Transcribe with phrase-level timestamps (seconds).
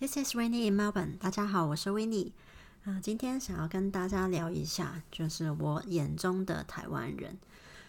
[0.00, 1.18] This is Winnie in Melbourne。
[1.18, 2.30] 大家好，我是 Winnie。
[2.84, 7.36] 啊，今天想要跟大家聊一下，就是我眼中的台湾人。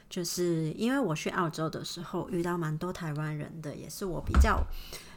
[0.10, 4.66] 就是因为我去澳洲的时候遇到蛮多台湾人的，也是我比较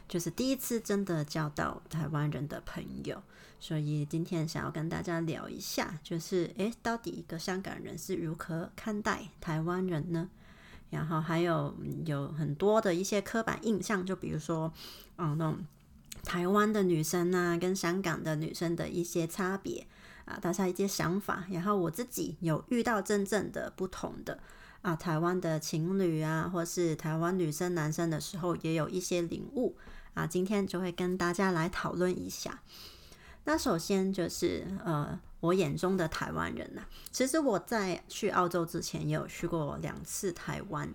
[0.07, 3.19] 就是第一次真的交到台湾人的朋友，
[3.59, 10.29] 所以今天想要跟大家聊一下，就是诶，到底一个香港人是如何看待台湾人呢？
[10.91, 11.75] 然后还有
[12.05, 14.71] 有很多的一些刻板印象，就比如说，
[15.17, 15.65] 嗯，那种。
[16.23, 19.85] 台湾的女生啊，跟香港的女生的一些差别
[20.25, 21.45] 啊，大家一些想法。
[21.51, 24.39] 然后我自己有遇到真正的不同的
[24.81, 29.75] 啊，台湾的情侣啊，或是台湾女生男生的时候，也有一些领悟
[30.13, 30.25] 啊。
[30.25, 32.61] 今天就会跟大家来讨论一下。
[33.43, 40.93] 那首先就是呃，我眼中的台湾人呐，其实我在去澳洲之前也有去过两次台湾，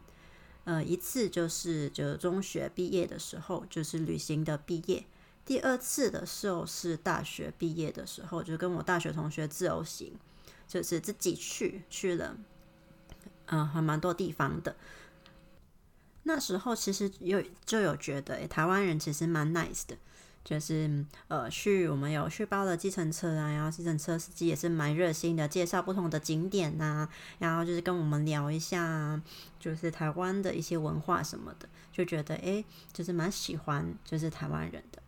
[0.65, 5.05] 呃，一次就是就中学毕业的时候，就是旅行的毕业。
[5.49, 10.13] 第二次的时候是大学毕业的时候，就跟我大学同学自由行，
[10.67, 12.37] 就是自己去去了，
[13.47, 14.77] 嗯，还蛮多地方的。
[16.25, 19.97] 那时候其实有就有觉得，诶，台湾人其实蛮 nice 的，
[20.45, 29.19] 就是呃，去我们有去包了计程车啊，然后计程车司机也是蛮热心的，介绍不同的景点呐，然后就是跟我们聊一下，
[29.59, 35.01] 就是台湾的一些文化什么的，就觉得诶，就是蛮喜欢，就是台湾人的。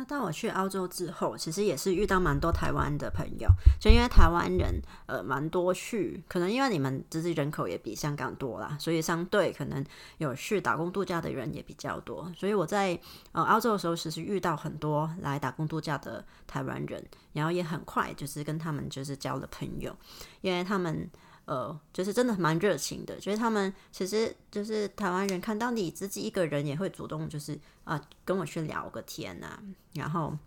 [0.00, 3.46] 那当我去澳洲之后，其实也是遇到蛮多台湾的朋友，
[3.78, 9.84] 就因为台湾人呃蛮多去，可能因为你们就是人口也比香港多啦，所以相对可能
[10.16, 12.98] 有去打工度假的人也比较多，所以我在
[13.32, 19.94] 呃澳洲的时候，其实遇到很多来打工度假的台湾人，然后也很快就是跟他们就是交了朋友，
[20.40, 21.10] 因为他们。
[21.50, 29.58] 呃，就是真的蛮热情的，就是他们其实就是台湾人，看到你自己一个人也会主动，就是啊跟我去聊个天呐，
[29.94, 30.38] 然后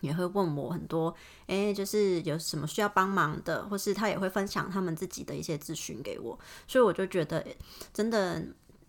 [0.00, 1.14] 也会问我很多，
[1.46, 6.36] 哎，就是有什么需要帮忙的，或是他也会分享他们自己的一些资讯给我，
[6.66, 7.46] 所以我就觉得
[7.94, 8.44] 真的。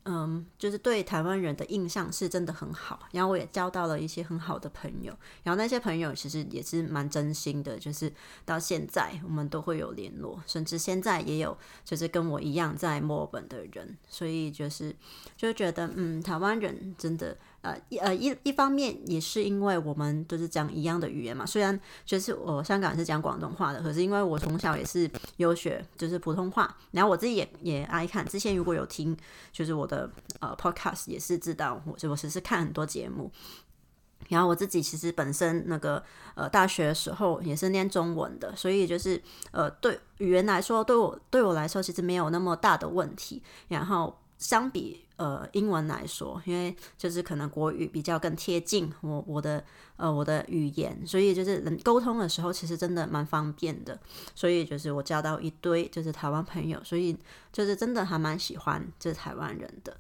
[0.06, 8.12] 嗯，就是对台湾人的印象是真的很好，然后我也交到了一些很好的朋友，然后那些朋友其实也是蛮真心的，就是
[8.44, 14.96] 到现在我们都会有联络，甚至现在也有就是跟我一样在墨尔本的人，所以就是
[15.38, 17.38] 就觉得嗯，台湾人真的。
[17.63, 29.18] 呃，一呃一一方面也是因为我们都是讲一样的语言嘛，虽然就是我香港是讲广东话的，可是因为我从小也是有学就是普通话，然后我自己也也爱看，之前如果有听
[29.53, 33.31] 就是我的呃 podcast 也是知道，我就我其实看很多节目，
[34.28, 36.03] 然后我自己其实本身那个
[36.35, 44.19] 呃大学的时候也是念中文的，所以就是呃对语言来说，对我对我来说其实没有那么大的问题，然后。
[44.44, 49.64] 相比呃英文来说，因为就是可能国语比较更贴近我我的
[49.96, 53.98] 呃我的语言，所以就是能沟通的时候，其实真的蛮方便的。
[54.36, 57.18] 所以就是我交到一堆就是台湾朋友，所以
[57.54, 59.96] 就是真的还蛮喜欢这台湾人的。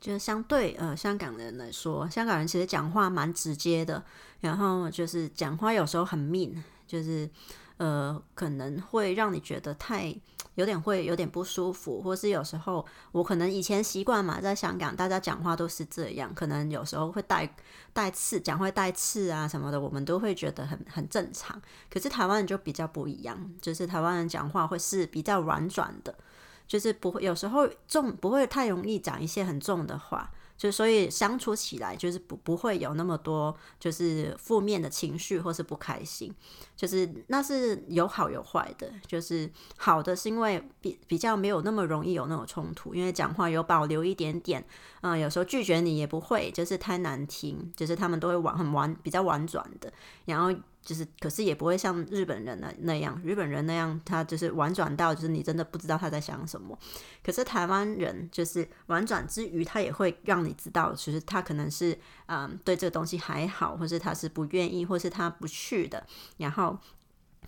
[0.00, 4.02] 就相对呃香港人来说，香港人其实讲话蛮直接的，
[4.40, 7.28] 然后就是讲话有时候很 mean，就是
[7.76, 10.14] 呃可能会让你觉得太。
[10.56, 17.56] 有点会有点不舒服，或是有时候我可能以前习惯嘛，在香港大家讲话都是这样，可能有时候会带
[17.92, 21.60] 带刺，讲会带刺啊什么的，我们都会觉得很很正常。
[21.90, 26.14] 可是台湾人就比较不一样，就是台湾人讲话会是比较婉转的，
[26.68, 30.30] 就是不会有时候重不会太容易讲一些很重的话。
[30.56, 36.32] 就所以相处起来就是不不会有那么多就是负面的情绪或是不开心，
[36.76, 38.90] 就是那是有好有坏的。
[39.06, 44.64] 就是好的是因为比比较没有那么容易有那种冲突，因为讲话有保留一点点，
[45.02, 49.92] 嗯，有时候拒绝你也不会就是太难听，就是他们都会婉很婉比较婉转的，
[50.24, 50.54] 然后。
[50.84, 56.78] 就是，可是也不会像日本人那那样，日本人那样，他就是婉转到，就是你真的不知道他在想什么。
[57.22, 66.06] 可是台湾人就是婉转之余，他也会让你知道，其实他可能是嗯对这个东西还好，或是他是不愿意，或是他不去的。
[66.36, 66.78] 然后，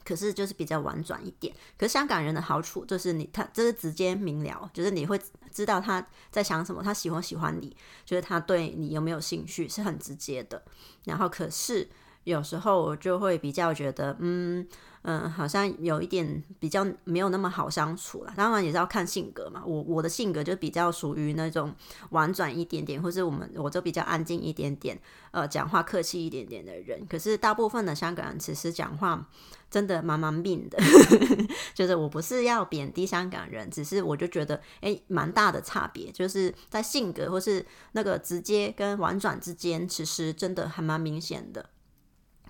[0.02, 1.54] 可是就是比较婉转一点。
[1.76, 5.20] 可是香港人的好处就是你他这是直接明了，就是你会
[5.52, 10.62] 知道他在想什么，他喜欢喜欢你，就是他对你有没有兴趣是很直接的。
[11.04, 11.86] 然后可是。
[12.26, 14.66] 有时候我就会比较觉得，嗯。
[15.08, 18.34] 嗯，好像有一点比较没有那么好相处了。
[18.36, 19.62] 当然也是要看性格嘛。
[19.64, 21.72] 我我的性格就比较属于那种
[22.10, 25.00] 婉转一点点，或是我们我就比较安静一点点，
[25.30, 27.06] 呃，讲话客气一点点的人。
[27.08, 29.24] 可是大部分的香港人其实讲话
[29.70, 30.76] 真的蛮蛮命的，
[31.72, 41.70] 就是我不是要贬低香港人，只是我就觉得诶，蛮大的差别，就是在性格或是那个直接跟婉转之间，其实真的还蛮明显的。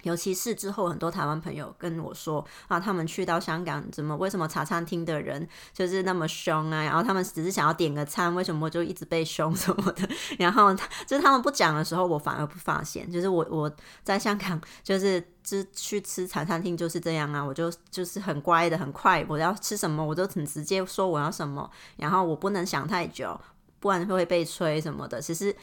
[0.06, 6.84] 尤其是之后，很多台湾朋友跟我说啊，他们去到香港，怎么为什么茶餐厅的人就是那么凶啊？
[6.84, 10.08] 然后他们只是想要点个餐，为什么就一直被凶什么的？
[10.38, 10.72] 然后
[11.04, 13.10] 就是他们不讲的时候，我反而不发现。
[13.10, 13.68] 就是我我
[14.04, 23.38] 在香港，就是吃去吃茶餐厅就是这样啊，我就就是很乖的，很快，我要吃什么我就很直接说我要什么，然后我不能想太久。
[23.78, 25.55] 不然会被吹什么的，其实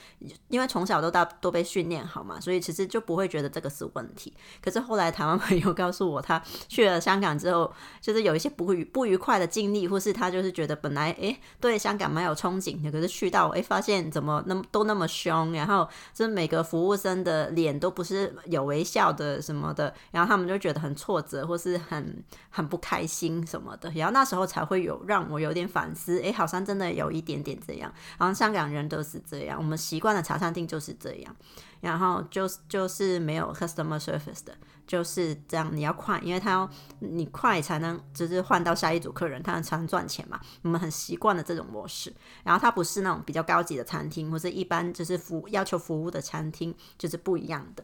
[0.48, 4.34] 因为从小都大都被训练好嘛，所以其实就不会觉得这个是问题。
[4.62, 27.92] 可是后来台湾朋友告诉我，他去了香港之后，就是有一些不愉不愉快的经历，或是他就是觉得本来诶对香港蛮有憧憬的，可是去到诶发现怎么那么都那么凶，然后就是每个服务生的脸都不是有微笑的什么的，然后他们就觉得很挫折或是很很不开心什么的，然后那时候才会有让我有点反思，诶，好像真的有一点点这样。
[28.18, 31.36] 然后香港人都是这样，我们习惯的茶餐厅就是这样，
[31.82, 34.56] 然后就就是没有 customer service 的，
[34.88, 35.70] 就是这样。
[35.74, 36.70] 你要快，因为他要
[37.00, 40.40] 你快才能就是换到下一组客人，他才能赚钱嘛。
[40.62, 42.14] 我们很习惯的这种模式。
[42.44, 47.84] 然后它不是那种比较高级的餐厅，或是一般就是服要求服务的餐厅，就是不一样的。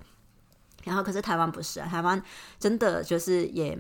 [0.83, 2.21] 然后可是台湾不是啊，台湾
[2.59, 3.77] 真的就是也。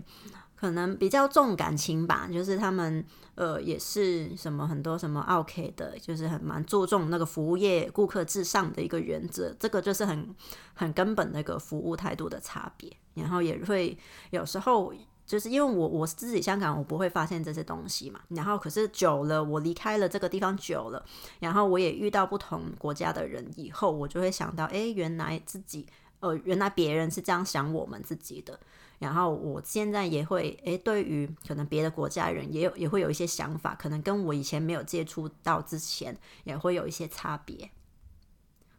[0.59, 3.01] 可能比较重感情吧，就是他们
[3.35, 10.35] 呃也是什么很多什么 OK 的，就是很蛮注重那个服务业顾客至上的一个原则，这个就是很
[10.73, 12.91] 很根本的一个服务态度的差别。
[13.13, 13.97] 然后也会
[14.31, 14.93] 有时候
[15.25, 18.19] 就是因为我我自己香港，我不会发现这些东西嘛。
[18.27, 21.01] 然后可是久了，我离开了这个地方久了，
[21.39, 25.87] 然后我也遇到不同国家的人以后，我就会想到，哎，原来自己
[26.19, 28.59] 呃原来别人是这样想我们自己的。
[28.99, 37.69] 然后我现在也会，诶，对于可能别的国家人也有也会有一些想法，可能跟我以前没有接触到之前也会有一些差别。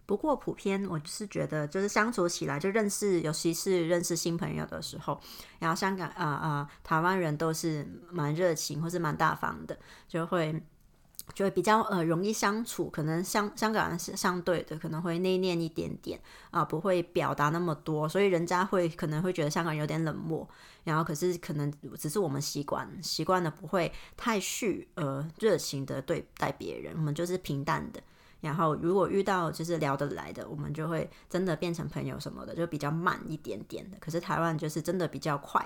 [0.06, 5.20] 不过普遍我是觉得，就是相处起来就认识，尤其是认识新朋友的时候，
[5.58, 10.62] 然后香港啊啊台湾人都是蛮热情或是蛮大方的，就会。
[11.34, 20.48] 就会比较呃容易相处，可能香香港人是相对的，可能会内敛一点点啊，不会表达那么多，所以人家会可能会觉得香港人有点冷漠。
[20.84, 28.02] 然后可是可能只是我们习惯习惯的不会太蓄呃热情的对待别人，我们就是平淡的。
[28.40, 33.96] 然后如果遇到就是聊得来的，我们就会真的变成朋友什么的，就比较慢一点点的。
[34.00, 35.64] 可是台湾就是真的比较快，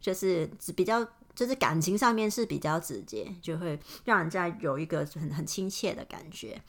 [0.00, 1.06] 就是比较。
[1.34, 6.60] 就是感情上面是比较直接，就会让人家有一个很很亲切的感觉。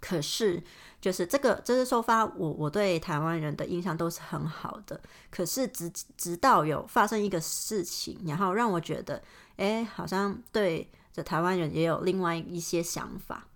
[0.00, 0.62] 可是，
[1.00, 5.00] 就是这个，这是说发我我对台湾人的印象都是很好的。
[5.30, 9.22] 可是直直到有发生一个事情，然后让我觉得，
[9.56, 13.46] 哎，好像对这台湾人也有另外一些想法。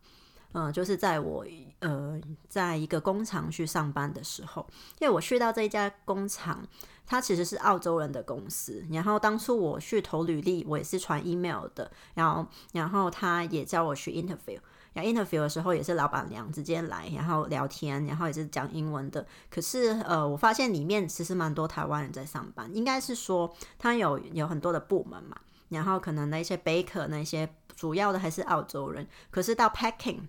[0.53, 1.45] 嗯，就是在我
[1.81, 4.67] 呃在一个工厂去上班的时候，
[5.01, 6.67] 因为我去到这一家工厂。
[7.11, 14.59] 他其实是澳洲人的公司，然后当初我去投履历，我也是传 email 的，然后然后他也叫我去 interview，
[14.93, 19.27] 然后 interview 的时候也是老板娘直接来，然后聊天，然后也是讲英文的。
[19.49, 25.35] 可是呃，我发现里面其实蛮多台湾人在上班，应该是说他有有很多的部门嘛，
[25.71, 30.21] 然后可能那些 baker 那些主要的还是澳洲人，可是到 packing，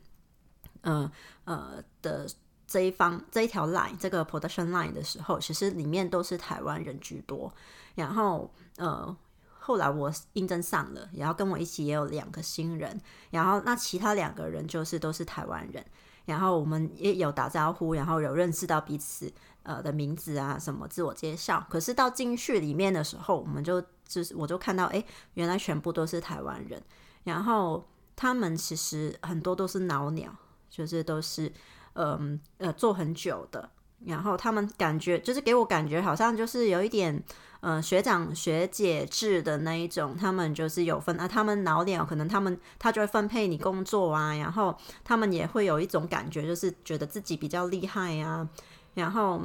[0.83, 1.11] 嗯
[1.43, 2.25] 呃的。
[2.69, 7.51] 这一方这一条 line 这个 production line 的时候，其实里面都是台湾人居多。
[7.95, 9.17] 然后呃，
[9.57, 15.83] 后来我应征上了，然后跟我一起也有两个新人，然后那其他两个人就是都是台湾人。
[16.25, 19.33] 然后我们也有打招呼，然后有认识到彼此
[19.63, 21.65] 呃的名字啊什么自我介绍。
[21.71, 26.79] 可是到进去里面的时候，我们就就是我就看到哎，原来全部都是台湾人。
[27.23, 27.83] 然后
[28.15, 30.31] 他们其实很多都是老鸟，
[30.69, 31.51] 就是都是。
[32.01, 33.69] 嗯呃，做很久的，
[34.05, 37.21] 然后他们感觉就是给我感觉好像就是有一点，
[37.59, 48.47] 呃，学长学姐制的那一种，他们就是有分啊，他们老鸟可能他们他就会分配你工作啊，然后他们也会有一种感觉，就是觉得自己比较厉害啊，
[48.93, 49.41] 然后，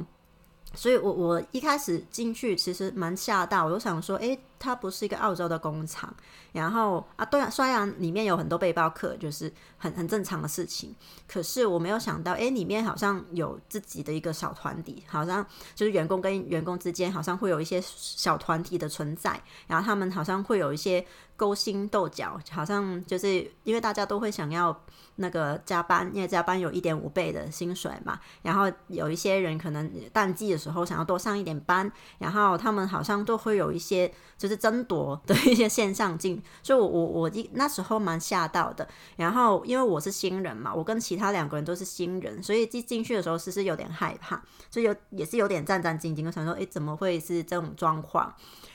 [0.73, 6.13] 所以我我一开始进去其实蛮吓到，我就想说，诶，它不是一个澳洲的工厂。
[6.51, 10.95] 然后啊，对啊，虽然里面有很多背包客，就是很很正常的事情，
[11.27, 24.79] 可是我没有想到，哎，里面好像有自己的一个小团体，好像就是员工跟员工之间好像会有一些小团体的存在，然后他们好像会有一些勾心斗角，好像就是因为大家都会想要。
[25.17, 34.11] 那个加班，因为加班有一点五倍的薪水嘛，然后有一些人可能淡季的时候想要多上一点班，然后他们好像都会有一些
[34.45, 38.87] 就是争夺的一些线上进，所以我我我一那时候蛮吓到的。
[39.15, 48.31] 然后因为我是新人嘛，我跟其他两个人都是新人，所以进进去的时候是是有点害怕，就有也是有点战战兢兢，想说，诶，怎么会是这种状况？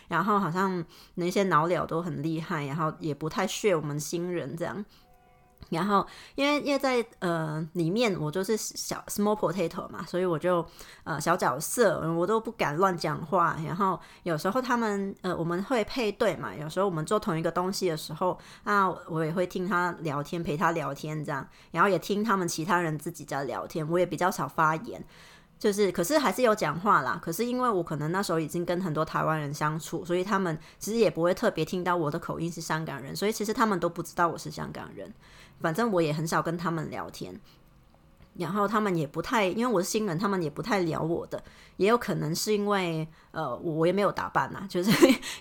[0.08, 0.84] 然后好像
[1.14, 4.84] 那些老鸟都很厉害，然后也不太屑我们新人这样。
[5.70, 10.64] 然后，因为因为在呃里面我就是小 small potato 嘛，所以我就
[11.04, 13.56] 呃小角色，我都不敢乱讲话。
[13.64, 25.04] 然后有时候他们呃我们会配对嘛，有时候我们做同一个东西的时候，那我也会听他聊天，陪他聊天这样，然后也听他们其他人自己在聊天，我也比较少发言。
[25.61, 27.21] 就是，可是还是有讲话啦。
[27.23, 35.12] 可是因为我可能那时候已经跟很多台湾人相处，所以他们其实也不会特别听到我的口音是香港人，所以其实他们都不知道我是香港人。
[35.61, 37.38] 反正我也很少跟他们聊天。
[38.40, 41.40] 然后他们也不太，因为我是新人，他们也不太聊我的。
[41.76, 44.90] 也有可能是因为，呃，我也没有打扮呐， 就是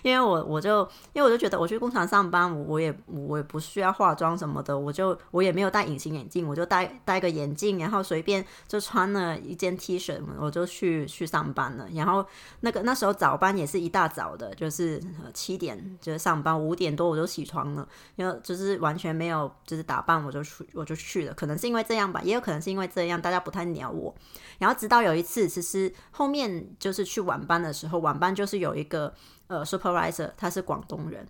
[0.00, 0.80] 因为我我就
[1.12, 11.86] 因为我就觉得我去工厂上班，我我也我也不需要化妆什么的，我就我也没有戴隐形眼镜，我就戴戴个眼镜，然后随便就穿了一件 T 恤，我就去去上班了。
[11.92, 12.24] 然后
[12.60, 14.98] 那个那时候早班也是一大早的，就是
[15.34, 21.34] 七点就是上班，五点多我就起床了，因为就是完全没有就是打扮，我就去我就去了。
[21.34, 22.89] 可能是因为这样吧，也有可能是因为。
[22.92, 24.14] 这样大家不太鸟我，
[24.58, 29.14] 然后直到有一次，其实后面就是去晚班的时候，晚班就是有一个
[29.46, 31.26] 呃 supervisor，他是广东人。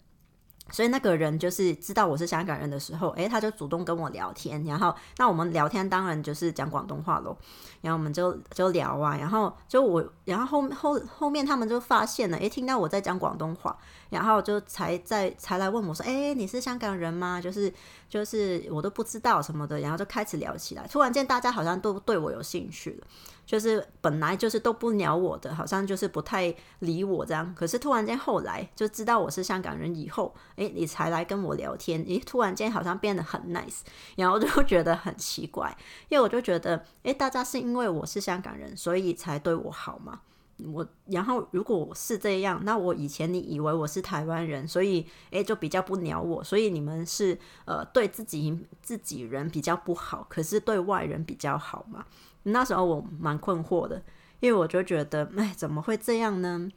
[0.70, 7.36] 所以那个人就是知道我是香港人的时候，诶，他就主动跟我聊天，然后那我们聊天当然就是讲广东话喽，
[7.80, 13.76] 然后我们就就聊啊，然后就我，然后后后后面他们就发现了，诶，听到我在讲广东话，
[14.08, 17.40] 然后就才在才来问我说，诶，你是香港人吗？
[17.40, 17.72] 就是
[18.08, 23.06] 就是我都不知道什么的，然后就开始聊起来，突然间大家好像都对我有兴趣了。
[23.44, 27.54] 就是本来就是都不鸟我的，好像就是不太理我这样。
[27.54, 33.80] 可是突然间后来就知道我是香港人以后，诶，你才来跟我聊天，诶，突然间好像变得很 nice，
[34.16, 35.76] 然后就觉得很奇怪，
[36.08, 40.20] 因为我就觉得，诶，大家是因为我是香港人，所以才对我好嘛。
[40.66, 52.04] 我然后如果是这样，那我以前你以为我是台湾人，所以诶就比较不鸟我，所以你们是呃对自己自己人比较不好，可是对外人比较好嘛？
[52.44, 54.02] 那时候我蛮困惑的，
[54.40, 56.68] 因为我就觉得，哎，怎么会这样呢？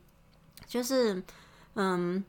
[0.65, 1.23] 就是，
[1.75, 2.23] 嗯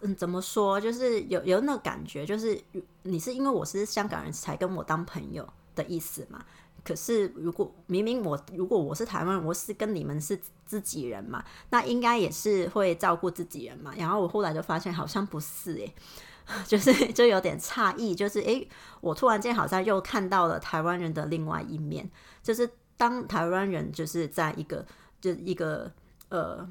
[0.00, 0.80] 嗯，怎么说？
[0.80, 2.60] 就是有有那感觉，就是
[3.02, 6.44] 你是因为我是香港人才跟我当朋友的意思嘛？
[6.84, 13.92] 可是如果明明我如果我是台湾，我是跟你们是自己人嘛，那应该也是会照顾自己人嘛。
[13.96, 15.94] 然后我后来就发现好像不是，诶，
[16.68, 18.68] 就是就有点诧异，就是诶，
[19.00, 22.08] 我突然间好像又看到了台湾人的另外一面。
[22.42, 24.84] 就是当台湾人就是在一个
[25.20, 25.90] 就一个
[26.28, 26.68] 呃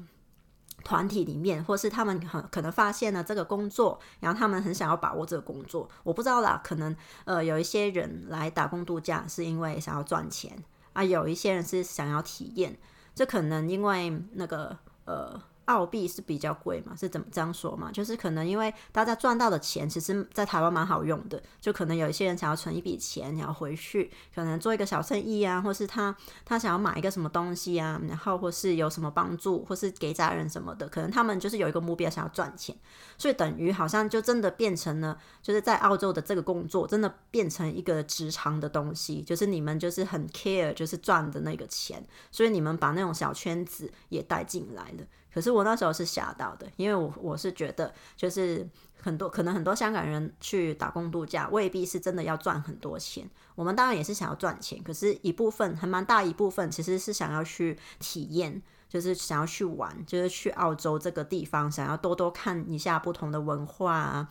[0.84, 5.88] 团体里面，或是他们很可能发现了这个工作，然后他们很想要把握这个工作。
[6.04, 10.62] 我不知道啦，可能呃有一些人来打工度假是因为想要赚钱
[10.92, 12.78] 啊，有一些人是想要体验，
[13.14, 15.40] 这可能因为那个呃。
[15.66, 16.94] 澳币是比较贵嘛？
[16.96, 17.90] 是怎么这样说嘛？
[17.92, 32.76] 就是可能因为大家赚到的钱，其实在台湾蛮好用的，就可能有一些人想要存一笔钱，然后回去可能做一个小生意啊，或是他他想要买一个什么东西啊，然后或是有什么帮助，或是给家人什么的，可能他们就是有一个目标想要赚钱，
[33.16, 45.04] 所以等于好像就真的变成了，就是在澳洲的这个工作真的变成一个职场的东西，就是你们就是很 care，就是赚的那个钱，所以你们把那种小圈子也带进来了。
[45.34, 48.64] 可是我那时候是吓到的，因为我我是觉得，就是
[49.02, 53.28] 很多可能很多香港人去打工度假，未必是真的要赚很多钱。
[53.56, 64.28] 我们当然也是想要赚钱，可是一部分还蛮大一部分其实是想要去体验，就是想要去玩，就是去澳洲这个地方，想要多多看一下不同的文化啊。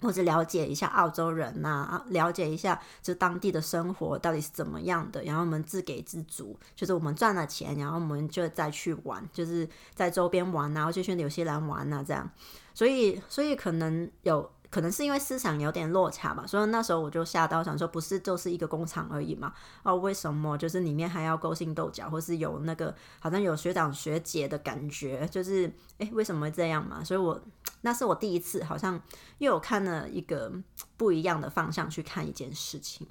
[0.00, 12.28] 或者了解一下澳洲人呐，了解一下就当地的生活到底是怎么样的，然后我们自给自足，就是我们赚了钱，然后我们就再去玩，就是在周边玩，然后就去纽西兰玩啊，这样。
[12.72, 19.52] 所以，所以可能有可能是因为思想有点落差吧，所以那时候我就吓到，想说不是就是一个工厂而已嘛？
[19.82, 25.26] 哦，为什么就是里面还要勾心斗角，或是有那个好像有学长学姐的感觉？
[25.26, 27.02] 就是诶，为什么会这样嘛？
[27.02, 27.40] 所以我
[27.80, 29.00] 那是我第一次，好像
[29.38, 30.52] 又有看了一个
[30.96, 33.06] 不一样的方向去看一件事情。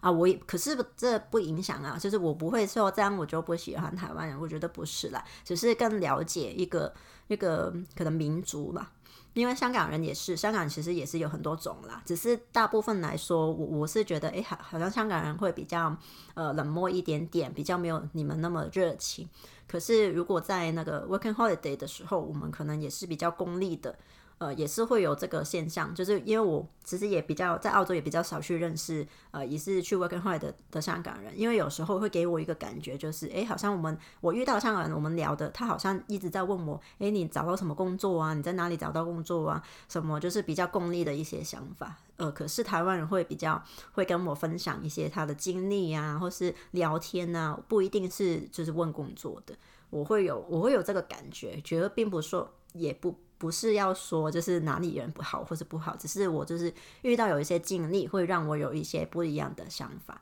[0.00, 6.92] 啊，我也可是这不影响啊，就是我不会说这样我就不喜欢台湾人，我觉得不是啦，只是更了解一个
[7.26, 8.92] 一个可能民族吧。
[9.38, 15.96] 因为香港人也是，香港其实也是有很多种啦，只是大部分来说，我我是觉得，哎，好好像香港人会比较
[16.34, 19.28] 呃冷漠一点点，比较没有你们那么热情。
[19.66, 23.96] 可是如果在那个 working holiday 的时候，我们可能也是比较功利的。
[24.38, 38.32] 呃，也是会有这个现象，就是因为我其实也比较在澳洲也比较少去认识，呃，也是去 working 的的香港人，因为有时候会给我一个感觉，就是，哎，好像我们我遇到香港人，我们聊的，他好像一直在问我，哎，你找到什么工作啊？
[38.32, 39.60] 你在哪里找到工作啊？
[39.88, 43.60] 什么就是比较功利的一些想法，呃，可是台湾人会比较
[43.92, 49.56] 会跟我分享一些他的经历啊，或是聊天啊，不一定是就是问工作的，
[49.90, 53.16] 我会有我会有这个感觉，觉得并不说也不。
[53.38, 60.20] 不是要说就是哪里人不好或者不好，只是我就是遇到有一些经历会让我有一些不一样的想法。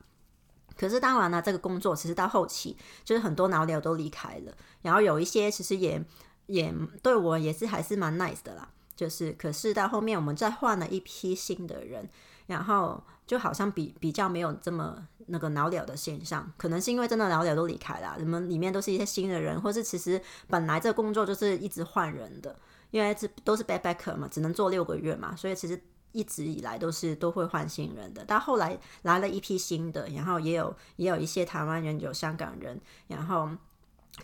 [0.77, 5.99] 可是当然呢，这个工作其实到后期就是很多脑瘤都离开了，然后有一些其实也
[6.45, 6.71] 也
[7.01, 8.69] 对我也是还是蛮 nice 的啦。
[8.95, 12.07] 就是可是到后面我们再换了一批新的人，
[12.45, 22.55] 然后就好像比比较没有这么那个脑瘤的现象，可能是因为真的脑瘤都离开了，你们里面都是一些新的人，或是其实本来这工作就是一直换人的。
[22.91, 28.23] 因为这都是 backpacker 嘛，只能做六个月嘛，所以其实一直以来都是都会换新人的。
[28.27, 33.49] 但后来来了一批新的，然后也有也有一些台湾人，有香港人，然后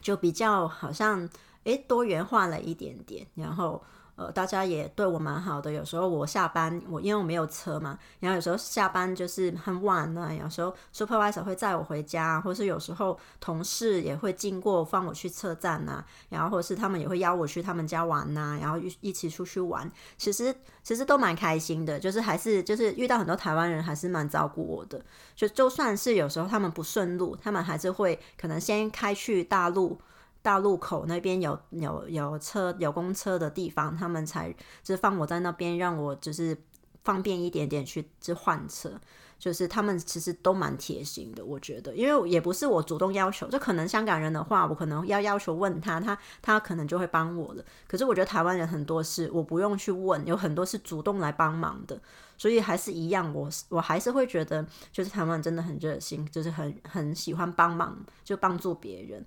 [0.02, 1.30] 就比较好像
[1.64, 3.84] 诶多元化了一点点，然后。
[4.16, 5.72] 呃，大家也对我蛮好的。
[5.72, 10.32] 有时候我下班，我因为我没有车嘛，然后有时候下班就是很晚了。
[10.36, 19.92] 有时候 supervisor 会载我回家，或是有时候同事也会经过放我去车站呐，然后或是他们也会邀我去他们家玩呐，然后一一起出去玩。
[20.16, 20.54] 其实
[20.84, 25.04] 其实都蛮开心的，就是还是就是遇到很多台湾人，还是蛮照顾我的。
[25.36, 30.00] 就就算是有时候他们不顺路，他们还是会可能先开去大陆。
[30.44, 34.52] 大路口那边有有有车有公车的地方，他们才
[34.84, 36.56] 就是放我在那边，让我就是
[37.04, 38.92] 方便一点点去就换车。
[39.40, 47.66] 就是他们其实都蛮贴心的，我觉得，因为也不是我主动要求，就可能香港人的话，我可能要要求问他，他他可能就会帮我了。
[47.86, 52.00] 可是我觉得台湾人很多事我不用去问，有很多是主动来帮忙的，
[52.38, 59.26] 所以还是一样，我我还是会觉得，就是台湾真的很热心，就是很很喜欢帮忙，就帮助别人。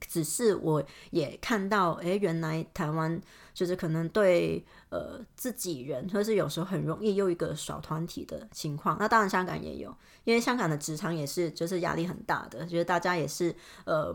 [0.00, 3.20] 只是我也看到，诶，原来台湾
[3.54, 8.96] 就是可能对呃自己人，或是有时候很容易又一个小团体的情况。
[8.98, 14.14] 那当然香港也有，因为香港的职场也是就是压力很大的，觉得大家也是呃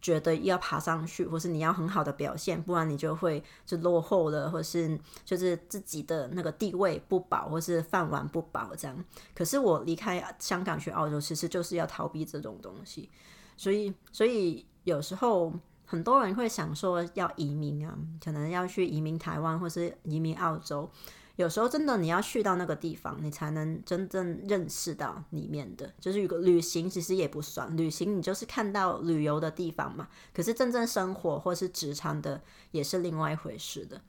[0.00, 9.04] 觉得要爬上去，或是你要很好的表现，不然你就会就落后了，或是就是自己的那个地位不保，或是饭碗不保这样。
[9.34, 13.08] 可是我离开香港去澳洲，其实就是要逃避这种东西，
[13.56, 14.64] 所以所以。
[14.86, 15.52] 有时候
[15.84, 17.92] 很多人会想说要移民啊，
[18.24, 20.88] 可能要去移民台湾或是移民澳洲。
[21.34, 25.92] 有时候真的你要去到那个地方，你才能真正认识到里面的。
[26.00, 30.08] 就是一个旅行其实也不算旅行，你就是看到旅游的地方嘛。
[30.32, 34.00] 可是真正生活或是职场的也是另外一回事的。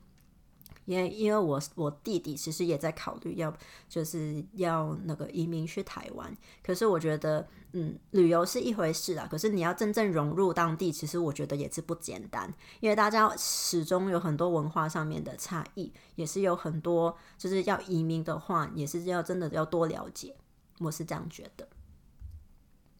[0.87, 3.53] 因为因为我我弟弟其实也在考虑要
[3.89, 20.33] 就是要那个移民去台湾，可是我觉得嗯旅游是一回事啊，可是你要真正融入当地，其实我觉得也是不简单，因为大家始终有很多文化上面的差异，也是有很多就是要移民的话，也是要真的要多了解，
[20.79, 21.67] 我是这样觉得。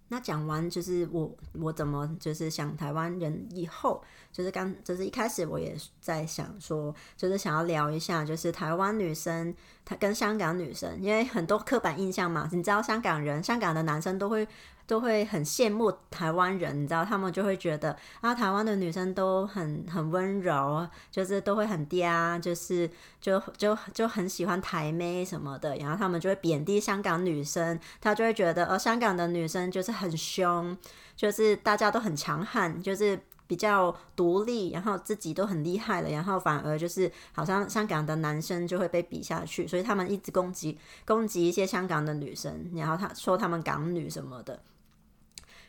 [0.10, 14.48] 那讲完就是我我怎么就是想台湾人以后就是刚就是一开始我也在想说就是想要聊一下就是台湾女生她跟香港女生，因为很多刻板印象嘛，你知道香港人香港的男生都会。
[14.88, 30.76] 都会很羡慕台湾人，你知道，他们就会觉得啊，台湾的女生都很很温柔，就是都会很嗲，就是就就就很喜欢台妹什么的，然后他们就会贬低香港女生，他就会觉得，呃，香港的女生就是很凶，
[31.17, 44.58] 就是大家都很强悍，就是比较独立，然后自己都很厉害了，然后反而就是好像香港的男生就会被比下去，所以他们一直攻击攻击一些香港的女生，然后他说他们港女什么的。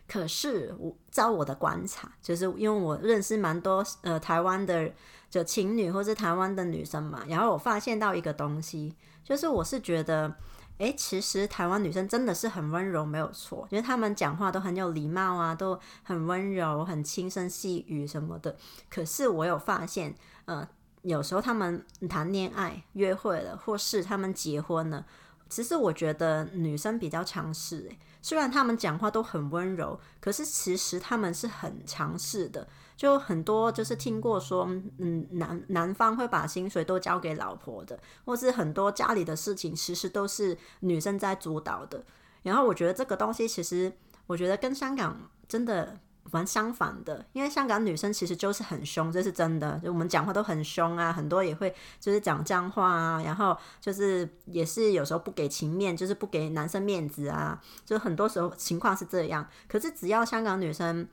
[0.08, 4.90] 可是我照我的观察，就是因为我认识蛮多呃台湾的
[5.28, 10.34] 就情侣或是台湾的女生嘛，然后我发现到一个东西，就是我是觉得，
[10.78, 18.56] 诶，其实台湾女生真的是很温柔，没有错，因为她们讲话都很有礼貌啊，都很温柔，很轻声细语什么的。
[18.88, 20.14] 可是我有发现，
[20.46, 20.66] 呃，
[21.02, 25.04] 有时候他们谈恋爱、约会了，或是他们结婚了。
[25.48, 32.68] 其实我觉得女生比较强势，诶，虽然他们讲话都很温柔，可是其实他们是很强势的。
[32.96, 42.04] 就很多就是听过说，嗯，男男方会把薪水都交给老婆的，或是很多家里的事情其实都是女生在主导的。
[42.42, 43.92] 然后我觉得这个东西其实，
[44.26, 45.98] 我觉得跟香港真的。
[46.30, 49.80] 蛮相反的，因为香港女生其实就是很凶，这是真的。
[49.82, 59.46] 就我们讲话都很凶啊，很多也会就是讲脏话啊，然后就是也是有时候不给情面，就是不给男生面子啊，就很多时候情况是这样。
[59.68, 61.06] 可是只要香港女生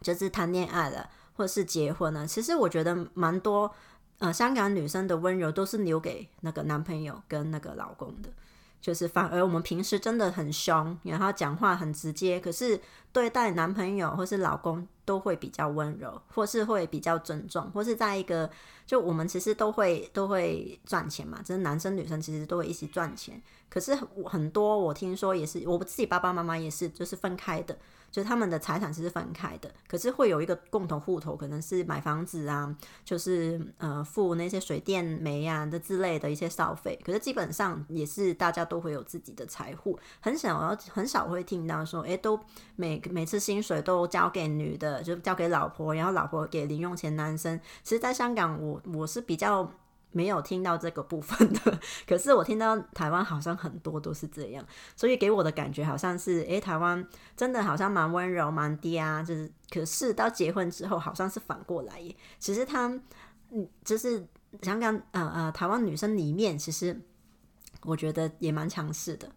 [0.00, 3.70] 就是谈恋爱了，或是结婚了，其实我觉得蛮多
[4.18, 8.30] 呃香港女生的温柔都是留给那个男朋友跟那个老公的。
[8.80, 12.80] 就是反而我们平时真的很凶，然后讲话很直接，可是
[13.12, 18.48] 对待男朋友或是老公都会比较温柔，或是会比较尊重，或是在一个
[18.86, 23.40] 就我们其实都会都会赚钱嘛，就是男生女生其实都会一起赚钱。
[23.68, 23.94] 可是
[24.24, 27.76] 很多我听说也是，我自己爸爸妈妈也是，就是分开的。
[28.10, 36.98] 就他们的财产其实分开的，可是会有一个共同户头，可能是买房子啊，就是呃付那些水电煤啊的之类的一些消费。
[37.04, 42.36] 可是基本上也是大家都会有自己的财户，很少很少会听到说，诶，都
[42.74, 47.58] 每每次薪水都交给女的，就交给老婆，然后老婆给零用钱男生。
[47.82, 49.70] 其实，在香港，我我是比较。
[50.12, 62.16] 没有 听到这个部分的，可是我听到台湾好像很多都是这样，所以给我的感觉好像是，诶，台湾真的好像蛮温柔、蛮嗲，就是，可是到结婚之后好像是反过来耶。
[62.40, 62.88] 其实他，
[63.52, 64.26] 嗯，就是
[64.62, 67.00] 香港，呃呃，台湾女生里面，其实
[67.84, 69.30] 我觉得也蛮强势的。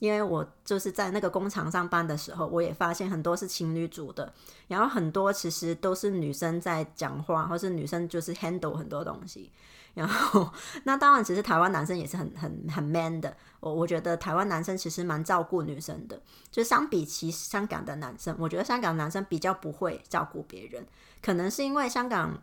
[0.00, 4.32] 因为我就是在那个工厂上班的时候，我也发现很多是情侣组的，
[4.66, 9.52] 然后很多其实都是女生在讲话，或是女生就是 handle 很多东西。
[9.92, 10.48] 然后
[10.84, 13.36] 那当然，其实台湾男生也是很很很 man 的。
[13.58, 16.18] 我我觉得台湾男生其实蛮照顾女生的，
[16.50, 20.86] 就相比起香港的男生，我觉得香港男生比较不会照顾别人，
[21.20, 22.40] 可能是因为香港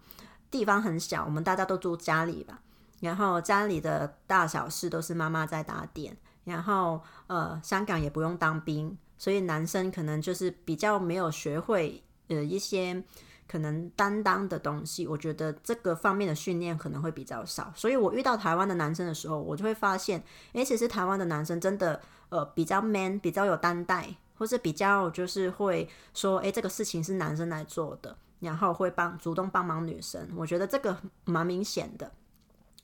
[0.52, 2.60] 地方很小，我们大家都住家里吧，
[3.00, 6.16] 然后家里的大小事都是妈妈在打点。
[6.48, 13.04] 然后，呃，香港也不用当兵，所以男生可能就是比较没有学会呃一些
[13.50, 15.06] 可能担当的东西。
[15.06, 17.70] 我觉得这个方面的训练可能会比较少。
[17.76, 30.26] 所以我遇到台湾的男生的时候，我就会发现，诶，其实台湾的男生真的呃比较 man，比较有担待，或是比较就是会说，诶，这个事情是男生来做的，然后会帮主动帮忙女生。
[30.38, 32.10] 我觉得这个蛮明显的。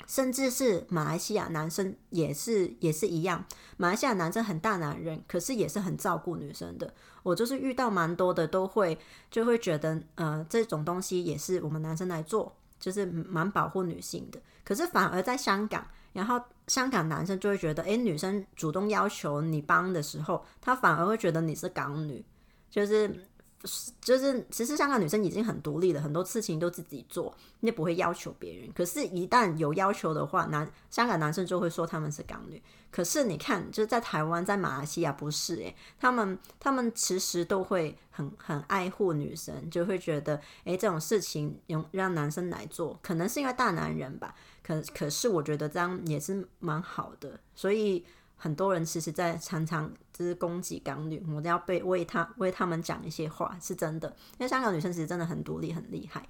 [0.06, 3.46] 甚至是马来西亚男生也是也是一样，
[3.78, 6.94] 马来西亚男生很大男人，可是也是很照顾女生的。
[7.24, 8.98] 我就是遇到蛮多的，都会
[9.32, 14.42] 就会觉得，呃，这种东西也是我们男生来做，就是蛮保护女性的。
[14.64, 22.26] 可是反而在香港，然后香港男生就会觉得，诶，女生主动要求你帮的时候，他反而会觉得你是港女，
[22.70, 23.24] 就是。
[24.02, 28.70] 就是，其实香港女生已经很独立了，很多事情都自己做，你也不会要求别人。
[28.74, 32.62] 可是，一旦有要求的话，男香港男生就会说他们是港女。
[32.92, 44.36] 可是，你看，就是在台湾、在马来西亚不是诶，他们他们其实都会很很爱护女生，就会觉得诶，这种事情用让男生来做，可能是因为大男人吧。
[44.62, 48.04] 可可是，我觉得这样也是蛮好的，所以。
[48.36, 54.08] 很多人其实，在常常就是攻击港女，我都要被为他为他们讲一些话，是真的。
[54.38, 56.26] 因为香港女生其实真的很独立，很厉害。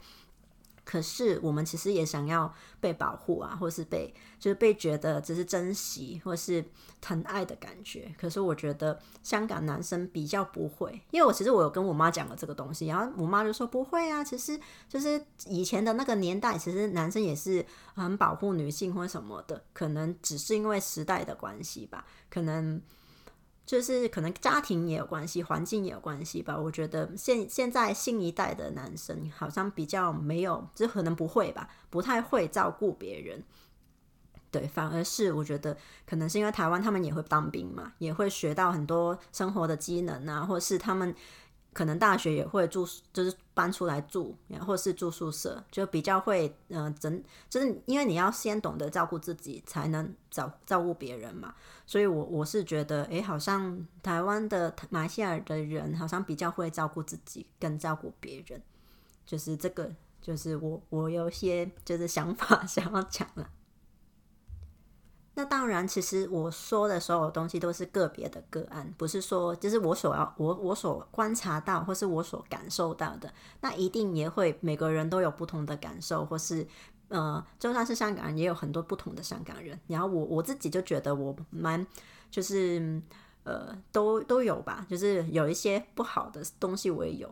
[0.85, 6.63] 可是我们其实也想要被保护啊，或是被就是被觉得只是珍惜或是
[6.99, 8.13] 疼爱的感觉。
[8.17, 17.65] 可是我觉得香港男生比较不会，因为我其实我有跟我妈讲了这个东西，然后我妈就说不会啊，其实就是以前的那个年代，其实男生也是
[17.95, 22.81] 很保护女性或什么的，可能只是因为时代的关系吧，可能。
[23.65, 26.57] 就是可能家庭也有关系，环境也有关系吧。
[26.57, 33.43] 我觉得现现在新一代的男生好像比较没有，就可能不会吧，不太会照顾别人。
[34.51, 41.15] 对，反而是我觉得可能是因为台湾他们也会当兵嘛，也会学到很多生活的技能啊，或是他们
[41.73, 51.53] 可能大学也会住，就是搬出来住，或是住宿舍，就比较会，嗯，整就是因为你要先懂得照顾自己，才能照照顾别人嘛。
[51.85, 58.61] 所以，我我是觉得，诶，好像台湾的马来西亚的人，好像比较会照顾自己，跟照顾别人，
[59.25, 63.49] 就是这个，就是我我有些就是想法想要讲了。
[65.35, 76.67] 那当然，其实我说的所有东西都是个别的个案，不是说就是我所要我我所观察到或是我所感受到的，那一定也会每个人都有不同的感受，或是
[77.07, 79.79] 呃，就算是香港人，也有很多不同的香港人。
[79.87, 81.85] 然后我我自己就觉得我蛮
[82.29, 83.01] 就是。
[83.43, 87.29] 呃，都都有吧，就是有一些不好的东西我也有，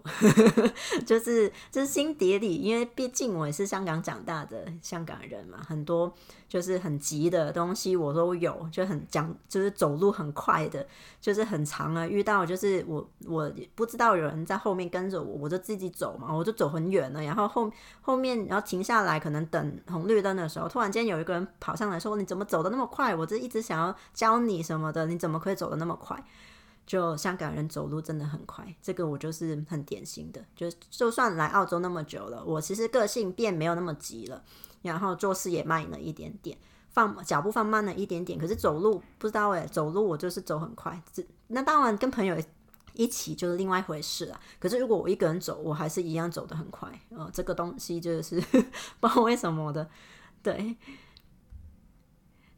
[1.08, 6.14] 就是就是心底里，因为毕竟我也是香港长大的香港人嘛，很多
[6.50, 10.86] 就是很急的东西我都有，就很讲就是走路很快的，
[11.22, 17.72] 就是很长啊，遇到就是我我不知道有人在后面跟着我，我就自己走嘛，我就走很远了，然后后
[18.02, 23.16] 后面然后停下来，可能等红绿灯的时候，突然间有一个人跑上来说：“你怎么走的那么快？
[23.16, 26.22] 我这一直想要教你什么的，你怎么可以走的那么？”快，
[26.86, 30.44] 就香港人走路真的很快，这个我就是很典型的。
[30.56, 34.44] 就就算来澳洲那么久了，我其实个性变没有那么急了，
[34.82, 36.58] 然后做事也慢了一点点，
[36.90, 38.38] 放脚步放慢了一点点。
[38.38, 41.02] 可是走路不知道诶，走路我就是走很快。
[41.14, 42.36] 这那当然跟朋友
[42.94, 44.40] 一起就是另外一回事了。
[44.60, 46.90] 可是如果我一个人走，我还是一样走得很快。
[47.10, 48.42] 呃，这个东西就是
[49.00, 49.90] 不知道为什么的，
[50.42, 50.76] 对。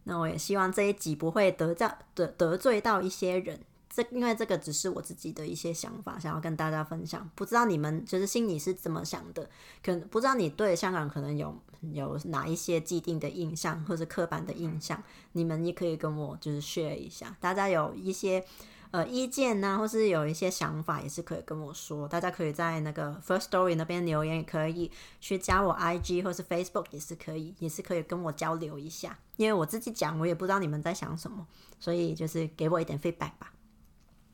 [0.05, 7.29] 那我也希望这一集不会得罪得得罪到一些人，这因为这个只是我自己的一些想法，想要跟大家分享。
[7.35, 9.49] 不知道你们就是心里是怎么想的？
[9.83, 11.57] 可能不知道你对香港可能有
[11.91, 15.01] 有哪一些既定的印象或者刻板的印象，
[15.33, 17.35] 你们也可以跟我就是 share 一下。
[17.39, 18.43] 大家有一些。
[18.93, 22.07] 呃，意见呢，或是有一些想法，也是可以跟我说。
[22.07, 29.17] 大家可以在那个 First Story 那边留言，也可以去加我 IG 或是 Facebook，也是可以，也是可以跟我交流一下。
[29.37, 31.47] 因为我自己讲，我也不知道你们在想什么，
[31.79, 33.51] 所以就是给我一点 feedback 吧。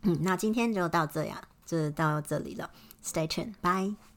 [0.01, 2.69] 嗯，那今天就到这样，就到这里了。
[3.01, 4.08] Stay tuned，bye。